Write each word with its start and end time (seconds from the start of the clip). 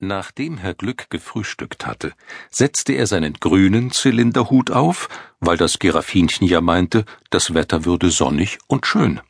Nachdem 0.00 0.58
Herr 0.58 0.74
Glück 0.74 1.08
gefrühstückt 1.08 1.86
hatte, 1.86 2.12
setzte 2.50 2.94
er 2.94 3.06
seinen 3.06 3.34
grünen 3.34 3.92
Zylinderhut 3.92 4.70
auf, 4.70 5.08
weil 5.40 5.56
das 5.56 5.78
Geraffinchen 5.78 6.46
ja 6.48 6.60
meinte, 6.60 7.04
das 7.30 7.54
Wetter 7.54 7.84
würde 7.84 8.10
sonnig 8.10 8.58
und 8.66 8.86
schön. 8.86 9.20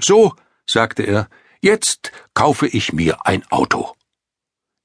So, 0.00 0.34
sagte 0.66 1.02
er, 1.02 1.28
jetzt 1.60 2.10
kaufe 2.32 2.66
ich 2.66 2.92
mir 2.92 3.26
ein 3.26 3.44
Auto. 3.50 3.94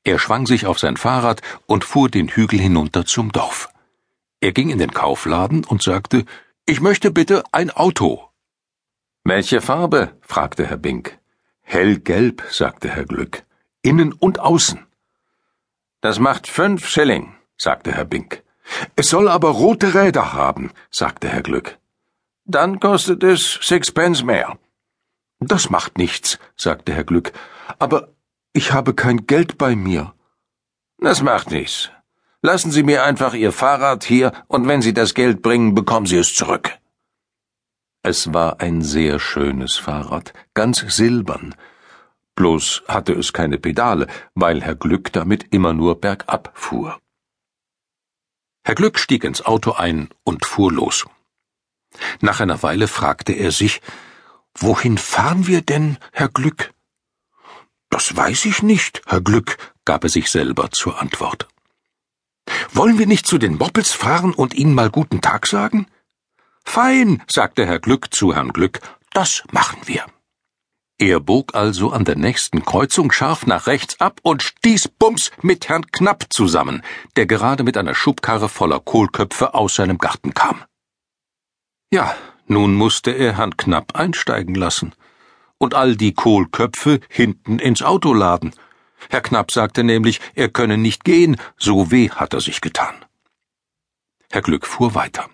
Er 0.04 0.20
schwang 0.20 0.46
sich 0.46 0.66
auf 0.66 0.78
sein 0.78 0.98
Fahrrad 0.98 1.42
und 1.66 1.86
fuhr 1.86 2.10
den 2.10 2.28
Hügel 2.28 2.60
hinunter 2.60 3.06
zum 3.06 3.32
Dorf. 3.32 3.70
Er 4.42 4.52
ging 4.52 4.70
in 4.70 4.78
den 4.78 4.92
Kaufladen 4.92 5.64
und 5.64 5.82
sagte, 5.82 6.26
ich 6.66 6.82
möchte 6.82 7.12
bitte 7.12 7.44
ein 7.52 7.72
Auto. 7.72 8.30
Welche 9.24 9.62
Farbe? 9.62 10.20
fragte 10.22 10.68
Herr 10.68 10.78
Bink. 10.78 11.18
Hellgelb, 11.62 12.44
sagte 12.52 12.90
Herr 12.90 13.06
Glück 13.06 13.45
innen 13.86 14.12
und 14.12 14.40
außen. 14.40 14.86
Das 16.02 16.20
macht 16.20 16.48
fünf 16.48 16.88
Schilling, 16.88 17.36
sagte 17.58 17.92
Herr 17.92 18.06
Bink. 18.06 18.44
Es 18.96 19.10
soll 19.10 19.30
aber 19.30 19.50
rote 19.50 19.94
Räder 19.94 20.34
haben, 20.34 20.72
sagte 20.90 21.30
Herr 21.30 21.44
Glück. 21.44 21.78
Dann 22.46 22.80
kostet 22.80 23.24
es 23.24 23.60
Sixpence 23.62 24.24
mehr. 24.24 24.58
Das 25.40 25.70
macht 25.70 25.98
nichts, 25.98 26.40
sagte 26.56 26.94
Herr 26.94 27.04
Glück, 27.04 27.32
aber 27.80 28.10
ich 28.54 28.74
habe 28.74 28.94
kein 28.94 29.28
Geld 29.28 29.58
bei 29.58 29.76
mir. 29.76 30.14
Das 30.98 31.22
macht 31.22 31.52
nichts. 31.52 31.92
Lassen 32.42 32.72
Sie 32.72 32.84
mir 32.84 33.04
einfach 33.04 33.34
Ihr 33.34 33.52
Fahrrad 33.52 34.04
hier, 34.04 34.32
und 34.48 34.68
wenn 34.68 34.82
Sie 34.82 34.94
das 34.94 35.14
Geld 35.14 35.42
bringen, 35.42 35.76
bekommen 35.76 36.06
Sie 36.06 36.18
es 36.18 36.34
zurück. 36.34 36.72
Es 38.04 38.34
war 38.34 38.62
ein 38.62 38.84
sehr 38.84 39.20
schönes 39.20 39.76
Fahrrad, 39.78 40.34
ganz 40.54 40.80
silbern, 40.80 41.56
bloß 42.36 42.84
hatte 42.88 43.14
es 43.14 43.34
keine 43.34 43.58
Pedale, 43.58 44.08
weil 44.34 44.62
Herr 44.62 44.76
Glück 44.76 45.12
damit 45.14 45.48
immer 45.52 45.74
nur 45.74 46.00
bergab 46.00 46.52
fuhr. 46.54 47.00
Herr 48.64 48.76
Glück 48.76 49.00
stieg 49.00 49.24
ins 49.24 49.46
Auto 49.46 49.74
ein 49.74 50.10
und 50.24 50.46
fuhr 50.46 50.72
los. 50.72 51.06
Nach 52.20 52.40
einer 52.40 52.62
Weile 52.64 52.88
fragte 52.88 53.34
er 53.34 53.52
sich, 53.52 53.82
Wohin 54.58 54.98
fahren 54.98 55.48
wir 55.48 55.62
denn, 55.62 55.98
Herr 56.14 56.30
Glück? 56.30 56.74
Das 57.90 58.16
weiß 58.16 58.46
ich 58.46 58.64
nicht, 58.64 59.02
Herr 59.06 59.22
Glück, 59.22 59.58
gab 59.84 60.04
er 60.04 60.10
sich 60.10 60.32
selber 60.32 60.72
zur 60.72 61.02
Antwort. 61.02 61.48
Wollen 62.72 62.98
wir 62.98 63.08
nicht 63.08 63.28
zu 63.28 63.38
den 63.38 63.58
Moppels 63.58 63.92
fahren 63.92 64.34
und 64.34 64.54
ihnen 64.54 64.74
mal 64.74 64.90
guten 64.90 65.22
Tag 65.22 65.46
sagen? 65.48 65.88
Fein, 66.64 67.22
sagte 67.28 67.66
Herr 67.66 67.80
Glück 67.80 68.14
zu 68.14 68.34
Herrn 68.34 68.54
Glück, 68.54 68.80
das 69.14 69.44
machen 69.52 69.80
wir. 69.86 70.06
Er 70.98 71.20
bog 71.20 71.56
also 71.56 71.92
an 71.92 72.06
der 72.06 72.16
nächsten 72.16 72.64
Kreuzung 72.64 73.12
scharf 73.12 73.46
nach 73.46 73.68
rechts 73.68 74.00
ab 74.00 74.22
und 74.24 74.44
stieß 74.44 74.88
Bums 74.88 75.30
mit 75.42 75.68
Herrn 75.68 75.92
Knapp 75.92 76.28
zusammen, 76.30 76.84
der 77.18 77.26
gerade 77.26 77.64
mit 77.64 77.76
einer 77.76 77.94
Schubkarre 77.94 78.48
voller 78.48 78.80
Kohlköpfe 78.80 79.54
aus 79.54 79.76
seinem 79.76 79.98
Garten 79.98 80.34
kam. 80.34 80.64
Ja, 81.92 82.16
nun 82.48 82.76
musste 82.76 83.12
er 83.12 83.36
Herrn 83.38 83.58
Knapp 83.58 83.96
einsteigen 83.96 84.56
lassen 84.56 84.96
und 85.58 85.74
all 85.74 85.98
die 85.98 86.14
Kohlköpfe 86.14 87.02
hinten 87.10 87.60
ins 87.60 87.82
Auto 87.82 88.14
laden. 88.14 88.54
Herr 89.10 89.22
Knapp 89.22 89.52
sagte 89.52 89.84
nämlich, 89.84 90.22
er 90.34 90.48
könne 90.48 90.78
nicht 90.78 91.04
gehen, 91.04 91.36
so 91.58 91.92
weh 91.92 92.10
hat 92.10 92.34
er 92.34 92.42
sich 92.42 92.62
getan. 92.62 92.96
Herr 94.32 94.42
Glück 94.42 94.66
fuhr 94.66 94.96
weiter. 94.96 95.30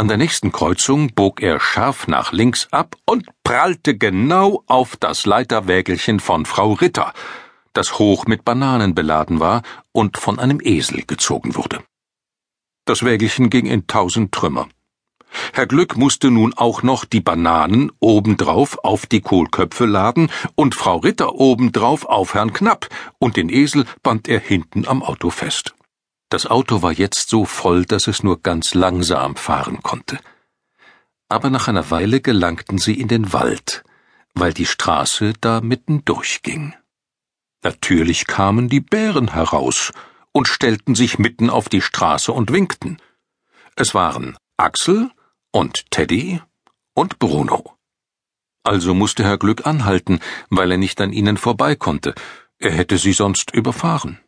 An 0.00 0.08
der 0.08 0.16
nächsten 0.16 0.50
Kreuzung 0.50 1.08
bog 1.14 1.42
er 1.42 1.60
scharf 1.60 2.08
nach 2.08 2.32
links 2.32 2.68
ab 2.70 2.96
und 3.04 3.26
prallte 3.44 3.98
genau 3.98 4.64
auf 4.66 4.96
das 4.96 5.26
Leiterwägelchen 5.26 6.20
von 6.20 6.46
Frau 6.46 6.72
Ritter, 6.72 7.12
das 7.74 7.98
hoch 7.98 8.24
mit 8.24 8.42
Bananen 8.42 8.94
beladen 8.94 9.40
war 9.40 9.60
und 9.92 10.16
von 10.16 10.38
einem 10.38 10.58
Esel 10.62 11.02
gezogen 11.02 11.54
wurde. 11.54 11.84
Das 12.86 13.04
Wägelchen 13.04 13.50
ging 13.50 13.66
in 13.66 13.86
tausend 13.88 14.32
Trümmer. 14.32 14.68
Herr 15.52 15.66
Glück 15.66 15.98
musste 15.98 16.30
nun 16.30 16.54
auch 16.54 16.82
noch 16.82 17.04
die 17.04 17.20
Bananen 17.20 17.92
obendrauf 18.00 18.78
auf 18.82 19.04
die 19.04 19.20
Kohlköpfe 19.20 19.84
laden 19.84 20.30
und 20.54 20.74
Frau 20.74 20.96
Ritter 20.96 21.34
obendrauf 21.34 22.06
auf 22.06 22.32
Herrn 22.32 22.54
Knapp, 22.54 22.88
und 23.18 23.36
den 23.36 23.50
Esel 23.50 23.84
band 24.02 24.28
er 24.28 24.40
hinten 24.40 24.88
am 24.88 25.02
Auto 25.02 25.28
fest. 25.28 25.74
Das 26.30 26.46
Auto 26.46 26.80
war 26.80 26.92
jetzt 26.92 27.28
so 27.28 27.44
voll, 27.44 27.84
dass 27.84 28.06
es 28.06 28.22
nur 28.22 28.40
ganz 28.40 28.74
langsam 28.74 29.34
fahren 29.34 29.82
konnte. 29.82 30.18
Aber 31.28 31.50
nach 31.50 31.66
einer 31.66 31.90
Weile 31.90 32.20
gelangten 32.20 32.78
sie 32.78 32.98
in 32.98 33.08
den 33.08 33.32
Wald, 33.32 33.84
weil 34.34 34.54
die 34.54 34.66
Straße 34.66 35.32
da 35.40 35.60
mitten 35.60 36.04
durchging. 36.04 36.74
Natürlich 37.64 38.26
kamen 38.26 38.68
die 38.68 38.80
Bären 38.80 39.32
heraus 39.32 39.92
und 40.32 40.46
stellten 40.46 40.94
sich 40.94 41.18
mitten 41.18 41.50
auf 41.50 41.68
die 41.68 41.82
Straße 41.82 42.32
und 42.32 42.52
winkten. 42.52 42.98
Es 43.74 43.92
waren 43.92 44.36
Axel 44.56 45.10
und 45.50 45.90
Teddy 45.90 46.40
und 46.94 47.18
Bruno. 47.18 47.76
Also 48.62 48.94
musste 48.94 49.24
Herr 49.24 49.38
Glück 49.38 49.66
anhalten, 49.66 50.20
weil 50.48 50.70
er 50.70 50.78
nicht 50.78 51.00
an 51.00 51.12
ihnen 51.12 51.36
vorbei 51.36 51.74
konnte, 51.74 52.14
er 52.58 52.70
hätte 52.70 52.98
sie 52.98 53.14
sonst 53.14 53.52
überfahren. 53.52 54.20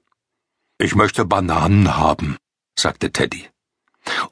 Ich 0.83 0.97
möchte 0.97 1.25
Bananen 1.25 1.97
haben, 1.97 2.39
sagte 2.77 3.13
Teddy. 3.13 3.49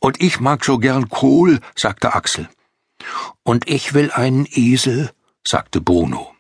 Und 0.01 0.21
ich 0.21 0.41
mag 0.41 0.65
so 0.65 0.79
gern 0.79 1.09
Kohl, 1.09 1.61
sagte 1.77 2.13
Axel. 2.13 2.49
Und 3.45 3.71
ich 3.71 3.95
will 3.95 4.11
einen 4.11 4.49
Esel, 4.51 5.13
sagte 5.47 5.81
Bruno. 5.81 6.35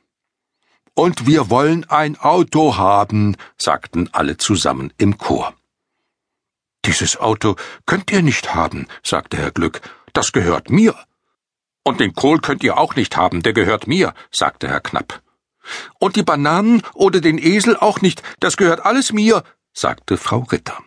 Und 0.94 1.28
wir 1.28 1.48
wollen 1.48 1.88
ein 1.88 2.18
Auto 2.18 2.76
haben, 2.76 3.36
sagten 3.56 4.08
alle 4.10 4.36
zusammen 4.36 4.92
im 4.98 5.16
Chor. 5.16 5.54
Dieses 6.86 7.16
Auto 7.16 7.54
könnt 7.86 8.10
ihr 8.10 8.22
nicht 8.22 8.52
haben, 8.52 8.88
sagte 9.04 9.36
Herr 9.36 9.52
Glück, 9.52 9.80
das 10.12 10.32
gehört 10.32 10.70
mir. 10.70 10.96
Und 11.84 12.00
den 12.00 12.14
Kohl 12.14 12.40
könnt 12.40 12.64
ihr 12.64 12.78
auch 12.78 12.96
nicht 12.96 13.16
haben, 13.16 13.44
der 13.44 13.52
gehört 13.52 13.86
mir, 13.86 14.12
sagte 14.32 14.66
Herr 14.66 14.80
Knapp. 14.80 15.22
Und 16.00 16.16
die 16.16 16.24
Bananen 16.24 16.82
oder 16.94 17.20
den 17.20 17.38
Esel 17.38 17.76
auch 17.76 18.00
nicht, 18.00 18.24
das 18.40 18.56
gehört 18.56 18.84
alles 18.84 19.12
mir, 19.12 19.44
sagte 19.72 20.16
Frau 20.16 20.40
Ritter. 20.40 20.78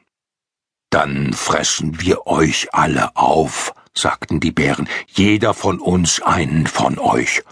Dann 0.89 1.33
fressen 1.33 2.01
wir 2.01 2.27
euch 2.27 2.73
alle 2.73 3.15
auf, 3.15 3.73
sagten 3.95 4.39
die 4.39 4.51
Bären, 4.51 4.87
jeder 5.07 5.53
von 5.53 5.79
uns 5.79 6.21
einen 6.21 6.67
von 6.67 6.99
euch. 6.99 7.43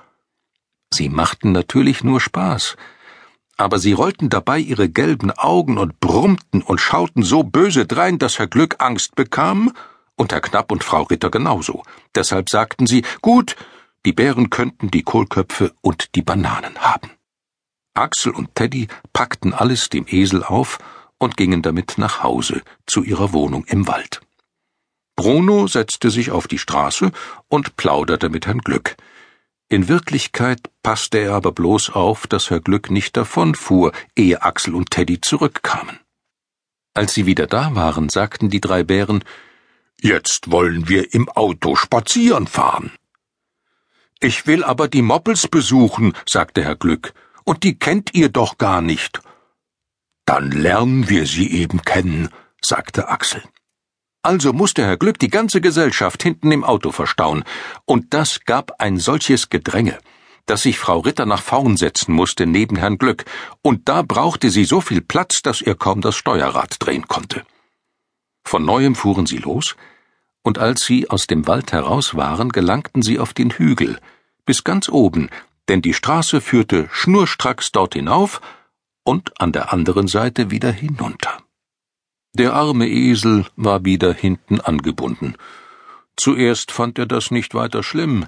Sie 0.94 1.10
machten 1.10 1.52
natürlich 1.52 2.04
nur 2.04 2.22
Spaß, 2.22 2.76
aber 3.58 3.80
sie 3.80 3.94
rollten 3.94 4.30
dabei 4.30 4.60
ihre 4.60 4.90
gelben 4.90 5.32
Augen 5.32 5.78
und 5.78 6.00
brummten 6.00 6.62
und 6.62 6.80
schauten 6.80 7.24
so 7.24 7.44
böse 7.44 7.86
drein, 7.86 8.20
dass 8.20 8.40
Herr 8.40 8.48
Glück 8.48 8.76
Angst 8.80 9.16
bekam 9.16 9.72
und 10.16 10.34
Herr 10.34 10.42
Knapp 10.42 10.72
und 10.72 10.84
Frau 10.84 11.04
Ritter 11.04 11.30
genauso. 11.30 11.84
Deshalb 12.16 12.50
sagten 12.50 12.86
sie, 12.88 13.04
gut, 13.22 13.56
die 14.06 14.14
Bären 14.14 14.50
könnten 14.50 14.92
die 14.92 15.04
Kohlköpfe 15.04 15.74
und 15.82 16.16
die 16.16 16.22
Bananen 16.24 16.78
haben. 16.80 17.12
Axel 17.94 18.34
und 18.34 18.56
Teddy 18.56 18.88
packten 19.14 19.54
alles 19.54 19.90
dem 19.90 20.06
Esel 20.08 20.44
auf 20.44 20.80
und 21.22 21.38
gingen 21.38 21.62
damit 21.62 21.98
nach 21.98 22.24
Hause 22.24 22.64
zu 22.88 23.04
ihrer 23.04 23.32
Wohnung 23.32 23.64
im 23.66 23.88
Wald. 23.88 24.22
Bruno 25.16 25.68
setzte 25.68 26.10
sich 26.10 26.32
auf 26.32 26.48
die 26.48 26.58
Straße 26.58 27.12
und 27.48 27.78
plauderte 27.78 28.30
mit 28.30 28.48
Herrn 28.48 28.60
Glück. 28.60 28.98
In 29.70 29.88
Wirklichkeit 29.88 30.60
passte 30.82 31.20
er 31.20 31.36
aber 31.36 31.52
bloß 31.52 31.92
auf, 31.92 32.26
dass 32.26 32.50
Herr 32.50 32.60
Glück 32.60 32.90
nicht 32.90 33.16
davonfuhr, 33.16 33.92
ehe 34.16 34.42
Axel 34.42 34.74
und 34.74 34.90
Teddy 34.90 35.22
zurückkamen. 35.22 36.00
Als 36.96 37.14
sie 37.14 37.28
wieder 37.28 37.46
da 37.46 37.76
waren, 37.76 38.10
sagten 38.10 38.50
die 38.50 38.60
drei 38.60 38.84
Bären, 38.84 39.24
Jetzt 40.02 40.50
wollen 40.50 40.90
wir 40.90 41.14
im 41.14 41.30
Auto 41.30 41.76
spazieren 41.76 42.48
fahren. 42.48 42.92
Ich 44.20 44.48
will 44.48 44.64
aber 44.64 44.88
die 44.88 45.04
Moppels 45.04 45.48
besuchen, 45.48 46.14
sagte 46.28 46.64
Herr 46.64 46.76
Glück, 46.76 47.14
und 47.44 47.62
die 47.64 47.78
kennt 47.78 48.16
ihr 48.16 48.30
doch 48.30 48.58
gar 48.58 48.82
nicht. 48.82 49.22
Dann 50.26 50.52
lernen 50.52 51.10
wir 51.10 51.26
sie 51.26 51.52
eben 51.52 51.82
kennen, 51.82 52.30
sagte 52.62 53.10
Axel. 53.10 53.44
Also 54.24 54.54
musste 54.54 54.86
Herr 54.86 54.98
Glück 54.98 55.18
die 55.18 55.30
ganze 55.30 55.62
Gesellschaft 55.62 56.22
hinten 56.22 56.52
im 56.52 56.64
Auto 56.64 56.92
verstauen, 56.92 57.44
und 57.86 58.14
das 58.14 58.42
gab 58.46 58.80
ein 58.80 59.00
solches 59.00 59.50
Gedränge, 59.50 59.98
dass 60.46 60.64
sich 60.64 60.78
Frau 60.78 61.00
Ritter 61.00 61.26
nach 61.26 61.42
vorn 61.42 61.76
setzen 61.76 62.14
musste 62.14 62.46
neben 62.46 62.76
Herrn 62.76 63.00
Glück, 63.00 63.26
und 63.64 63.90
da 63.90 64.04
brauchte 64.04 64.52
sie 64.52 64.66
so 64.66 64.80
viel 64.80 65.02
Platz, 65.02 65.42
dass 65.42 65.62
er 65.62 65.76
kaum 65.76 66.02
das 66.02 66.16
Steuerrad 66.16 66.76
drehen 66.80 67.08
konnte. 67.08 67.44
Von 68.44 68.64
neuem 68.64 68.94
fuhren 68.94 69.26
sie 69.26 69.38
los, 69.38 69.76
und 70.44 70.60
als 70.60 70.86
sie 70.86 71.10
aus 71.10 71.26
dem 71.26 71.48
Wald 71.48 71.72
heraus 71.72 72.16
waren, 72.16 72.50
gelangten 72.50 73.02
sie 73.02 73.18
auf 73.18 73.34
den 73.34 73.52
Hügel, 73.52 74.00
bis 74.46 74.64
ganz 74.64 74.90
oben, 74.90 75.30
denn 75.68 75.82
die 75.82 75.94
Straße 75.94 76.42
führte 76.42 76.90
schnurstracks 76.92 77.72
dort 77.72 77.94
hinauf, 77.94 78.42
und 79.04 79.40
an 79.42 79.52
der 79.52 79.74
anderen 79.74 80.08
Seite 80.08 80.52
wieder 80.52 80.72
hinunter. 80.72 81.38
Der 82.34 82.54
arme 82.54 82.88
Esel 82.88 83.46
war 83.56 83.84
wieder 83.84 84.14
hinten 84.14 84.62
angebunden. 84.62 85.36
Zuerst 86.16 86.72
fand 86.72 86.98
er 86.98 87.06
das 87.06 87.32
nicht 87.32 87.54
weiter 87.54 87.84
schlimm, 87.84 88.26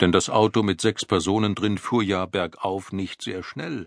denn 0.00 0.12
das 0.12 0.28
Auto 0.30 0.62
mit 0.62 0.80
sechs 0.80 1.04
Personen 1.04 1.54
drin 1.54 1.78
fuhr 1.78 2.02
ja 2.02 2.26
bergauf 2.26 2.92
nicht 2.92 3.22
sehr 3.22 3.42
schnell, 3.42 3.86